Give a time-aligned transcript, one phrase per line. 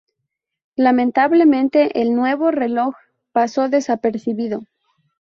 [0.77, 2.95] Lamentablemente el nuevo "Reloj"
[3.33, 4.63] pasó desapercibido.